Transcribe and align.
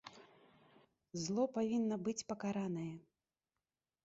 Зло 1.23 1.45
павінна 1.57 1.95
быць 2.09 2.27
пакаранае. 2.31 2.89